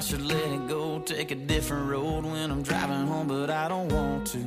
[0.00, 3.68] I should let it go, take a different road when I'm driving home, but I
[3.68, 4.38] don't want to.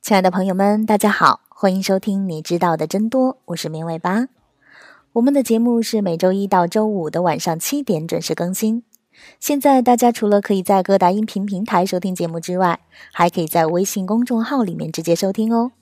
[0.00, 4.28] 亲爱的朋友们，大家好，欢迎收听你知道的真多，我是明尾巴。
[5.12, 8.82] 我们的节目是每周一到周五的晚上七点准时更新。
[9.38, 12.80] 现在大家除了可以在各大音频平台收听节目之外，
[13.12, 15.72] 还可以在微信公众号里面直接收听哦。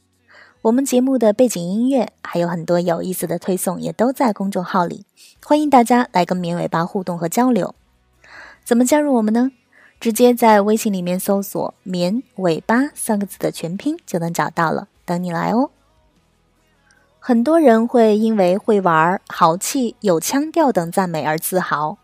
[0.66, 5.06] 我们节目的背景音乐还有很多有意思的推送，也都在公众号里，
[5.44, 7.72] 欢迎大家来跟绵尾巴互动和交流。
[8.64, 9.52] 怎么加入我们呢？
[10.00, 15.70] 直接在微信里面搜索“绵尾巴”三个字的全拼就能找到了，等你来哦。
[17.20, 21.98] 很多人会因为会玩、豪气、有腔调等赞美而自豪。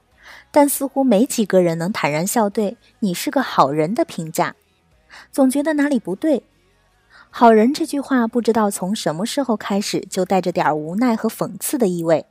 [0.53, 4.55] 但似乎没几个人能坦然笑对你是个好人的评价，
[5.33, 6.45] 总觉得哪里不对。
[7.35, 12.27] 好人这句话不知道从什么时候开始就带着点无奈和讽刺的意味，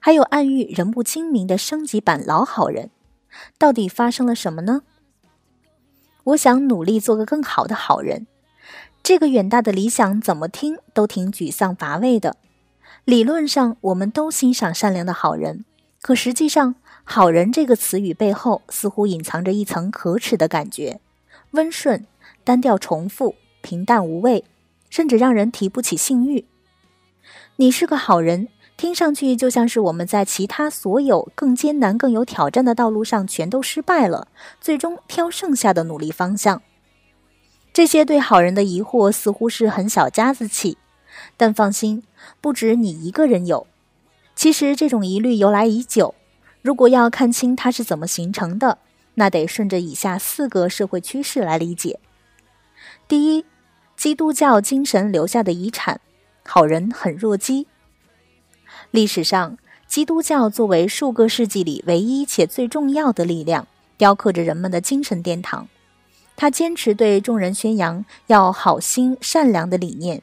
[0.00, 2.90] 还有暗喻人不精明的升级版老好人。
[3.58, 4.82] 到底发生了什么呢？
[6.24, 8.26] 我想努力做个更好的好人，
[9.02, 12.36] 这个远大的理想怎么听都挺沮丧乏味的。
[13.06, 15.64] 理论上我们都欣赏善良的好人，
[16.02, 16.74] 可实际上。
[17.06, 21.00] 好人这个词语背后似乎隐藏着一层可耻的感觉，
[21.50, 22.06] 温顺、
[22.44, 23.34] 单调、重复、
[23.64, 24.44] 平淡无味，
[24.90, 26.44] 甚至让人提不起性欲。
[27.56, 34.28] 你是个好人，听上去就像是我们在其他所有更艰难、更有挑战的道路上全都失败了，
[34.60, 36.60] 最终挑剩下的努力方向。
[37.72, 40.76] 这些对好人的疑惑似乎是很小家子气，
[41.38, 42.02] 但放心，
[42.42, 43.66] 不止你一个人有。
[44.36, 46.14] 其实这种疑虑由来已久。
[46.60, 48.78] 如果要看清它是怎么形成的，
[49.14, 52.00] 那得顺着以下四个社会趋势来理解。
[53.06, 53.44] 第一，
[53.96, 56.00] 基督教精神留下的遗产，
[56.44, 57.66] 好人很弱鸡。
[58.90, 65.68] 历史上，基督教作为数个世纪里唯一且最重要的力量，雕刻着人们的精神殿堂。
[66.36, 70.22] 他坚持对众人宣扬要好心善良的理念。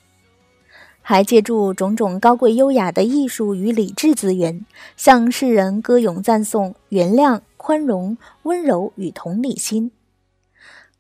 [1.02, 9.92] 还借助种种高贵优雅的艺术与理智资源，向世人歌咏赞颂原谅、宽容、温柔与同理心。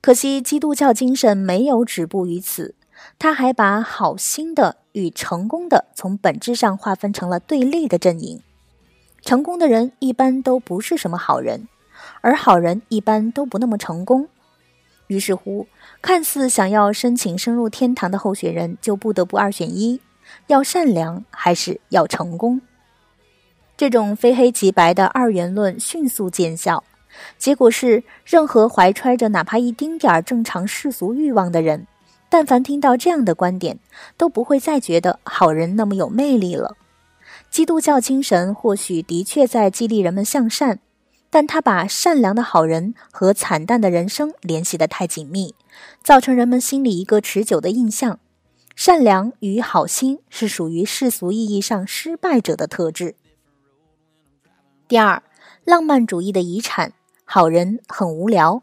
[0.01, 2.73] 可惜，基督教精神没有止步于此，
[3.19, 8.41] 他还把好心的与成功的从本质上划分成了对立的阵营。
[9.21, 11.67] 成功的人一般都不是什么好人，
[12.21, 14.27] 而好人一般都不那么成功。
[15.05, 15.67] 于是乎，
[16.01, 20.01] 看似想要申请升入天堂的候选人就不得不二选一：
[20.47, 22.61] 要善良还是要成功？
[23.77, 26.83] 这种非黑即白的二元论迅速见效，
[27.37, 31.87] 结果是，任何怀揣着哪怕一丁点儿正常世俗欲望的人，
[32.29, 33.79] 但凡听到这样的观点，
[34.17, 36.75] 都不会再觉得好人那么有魅力了。
[37.49, 40.79] 基督教精神或许的确在激励人们向善。
[41.33, 45.55] 但他把善良的好人和惨淡的人生联系得太紧密，
[46.03, 48.19] 造成人们心里一个持久的印象：
[48.75, 53.15] 善良与好心是属于世俗意义上失败者的特质。
[54.89, 55.23] 第二，
[55.63, 56.91] 浪漫主义的遗产，
[57.33, 58.61] 好人很无聊。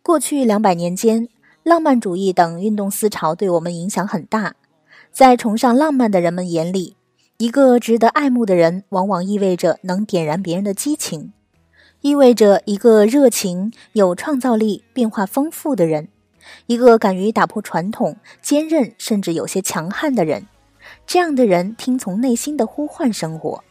[0.00, 1.28] 过去两百年间，
[1.62, 4.54] 浪漫主义等运动思潮对我们影响很大。
[5.12, 6.96] 在崇尚浪漫的人们眼里，
[7.36, 11.34] 一个值得爱慕的人，往往意味着能点燃别人的激情。
[12.00, 16.08] 意味着一个热情、有创造力、变化丰富的人，
[16.64, 20.46] 一个敢于打破传统、坚韧甚至有些强悍的人。
[21.06, 23.62] 这样的人听从内心的呼唤生活。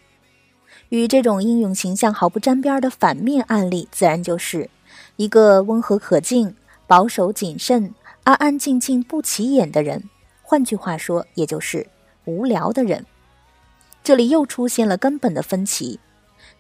[0.88, 4.70] 与这种英勇形象毫不沾边的反面案例，自然就是
[5.18, 6.56] 一个温和可敬、
[6.88, 10.10] 保守谨慎、安安静静不起眼的人。
[10.42, 11.86] 换句话说，也就是
[12.26, 13.06] 无聊的人。
[14.04, 16.00] 这里又出现了根本的分歧。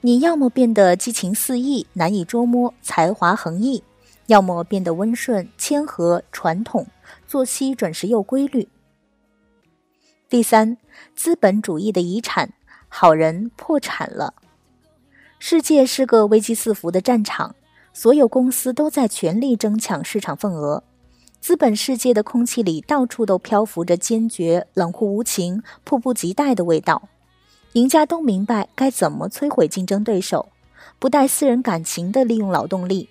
[0.01, 3.83] 你要么变得激情四溢、难以捉摸、才华横溢，
[4.27, 6.85] 要么变得温顺、谦和、传统、
[7.27, 8.69] 作息准时又规律。
[10.29, 10.77] 第三，
[11.15, 12.53] 资本主义的遗产，
[12.89, 14.33] 好人破产了。
[15.37, 17.55] 世界是个危机四伏的战场，
[17.93, 20.83] 所有公司都在全力争抢市场份额。
[21.39, 27.07] 资本世界的空气里，到处都漂浮着坚决、冷酷无情、迫不及待的味道。
[27.73, 30.49] 赢家都明白该怎么摧毁竞争对手，
[30.99, 33.07] 不带私人感情的利用劳动力；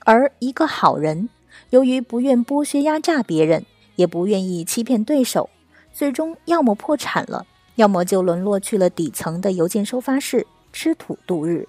[0.00, 1.30] 而一个好人，
[1.70, 3.64] 由于不愿剥削压榨别人，
[3.96, 5.48] 也不愿意欺骗对手，
[5.92, 7.46] 最终要么破产了，
[7.76, 11.68] 要么就沦落去了底层的邮件收发室，吃土度日。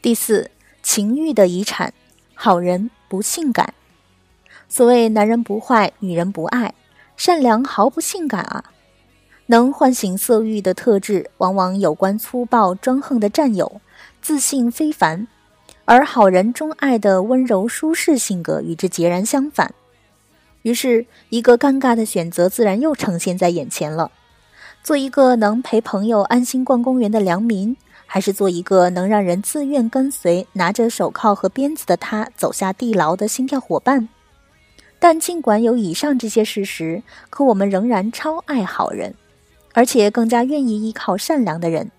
[0.00, 0.50] 第四，
[0.82, 1.92] 情欲的遗产，
[2.34, 3.74] 好人不性感。
[4.68, 6.74] 所谓男人不坏，女人不爱，
[7.16, 8.64] 善良毫不性感啊。
[9.46, 13.80] 能唤醒色欲的特质，往往有关粗暴专横的占有，
[14.20, 15.28] 自信非凡，
[15.84, 19.72] 而好人钟爱的温柔舒适性格与之截然相反。
[20.62, 24.10] 于是，一个尴尬的选择自然又呈现在眼前了：
[24.86, 34.08] 做一个能陪朋友安心逛公园的良民，还是做一个能让人自愿跟随、拿着手铐和鞭子的他走下地牢的心跳伙伴？
[35.00, 39.12] 但尽管有以上这些事实，可我们仍然超爱好人，
[39.72, 41.90] 而且更加愿意依靠善良的人。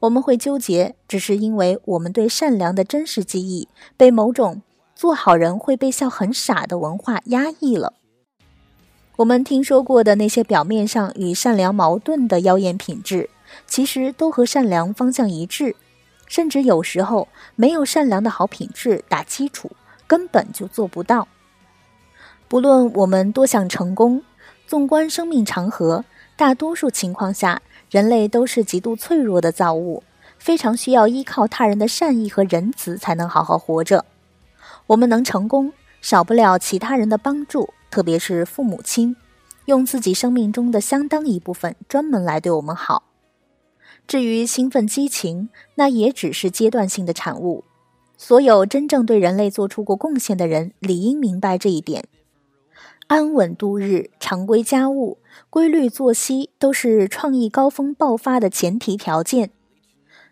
[0.00, 4.62] 我们会纠结，只是因为我们对善良的真实记忆被某种。
[4.96, 7.92] 做好人会被笑很傻的文化压抑了。
[9.18, 13.28] 我们听说过的那些表面上与善良矛盾的妖艳品质，
[13.66, 15.74] 其实都和善良方向一致，
[16.28, 17.26] 甚至有时候
[17.56, 19.72] 没有善良的好品质打基础，
[20.06, 21.26] 根本就做不到。
[22.46, 24.22] 不论我们多想成功，
[24.68, 26.04] 纵观生命长河，
[26.36, 27.60] 大多数情况下，
[27.90, 30.04] 人类都是极度脆弱的造物，
[30.38, 34.04] 非常需要依靠他人的善意和仁慈才能好好活着。
[34.86, 39.16] 我们能成功，少不了其他人的帮助，特别是父母亲，
[39.66, 43.04] 用自己生命中的相当一部分专门来对我们好。
[44.06, 47.64] 至于兴奋激情，那也只是阶段性的产物。
[48.16, 52.04] 所有真正对人类做出过贡献的人，理应明白这一点。
[53.06, 55.18] 安稳度日、常规家务、
[55.48, 59.50] 规律作息，都是创意高峰爆发的前提条件。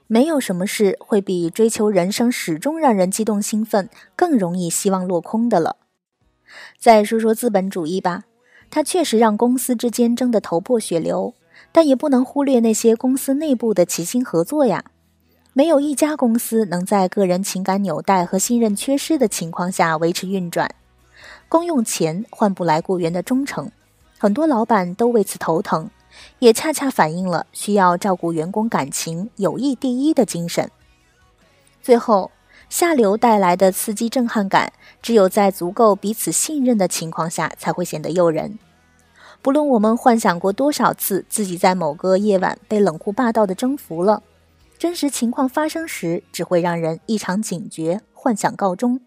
[0.08, 5.76] 没有什么事会比追求人生始终让人激动兴奋更容易希望落空的了。
[6.78, 8.25] 再说说资本主义吧，
[8.70, 11.34] 它确实让公司之间争得头破血流，
[11.72, 14.84] 但也不能忽略那些公司内部的齐心合作呀。
[15.52, 20.75] 没有一家公司能在个人情感纽带和信任缺失的情况下维持运转，
[21.48, 23.70] 光用钱换不来雇员的忠诚，
[24.19, 25.90] 很多老板都为此头疼。
[26.38, 30.70] 也恰恰反映了需要照顾员工感情、友谊第一的精神。
[31.82, 32.31] 最后，
[32.68, 38.58] 下流带来的刺激震撼感，只有在足够彼此信任的情况下才会显得诱人。
[39.40, 44.22] 不论我们幻想过多少次自己在某个夜晚被冷酷霸道的征服了，
[44.76, 49.00] 真实情况发生时，只会让人异常警觉，幻想告终。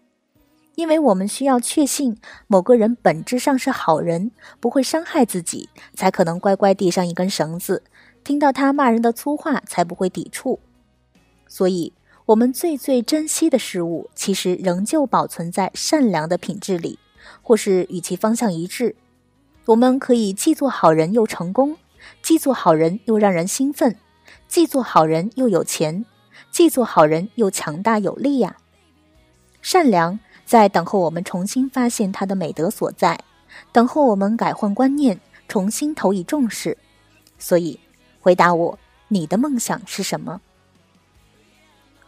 [0.76, 2.16] 因为我们需要确信
[2.46, 4.30] 某个人本质上是好人，
[4.60, 7.82] 不会伤害自己，才可能乖乖递上一根绳子；
[8.24, 10.58] 听到他骂人的粗话，才不会抵触。
[11.46, 11.92] 所以，
[12.30, 16.96] 我们最最珍惜的事物，其实仍旧保存在善良的品质里，
[17.42, 18.94] 或是与其方向一致。
[19.64, 21.76] 我们可以既做好人又成功，
[22.22, 23.96] 既做好人又让人兴奋，
[24.46, 26.06] 既做好人又有钱，
[26.52, 28.56] 既做好人又强大有力呀！
[29.60, 30.20] 善良。
[30.46, 33.18] 在等候我们重新发现它的美德所在，
[33.72, 36.78] 等候我们改换观念，重新投以重视。
[37.40, 37.80] 所以，
[38.20, 38.78] 回答我，
[39.08, 40.40] 你的梦想是什么？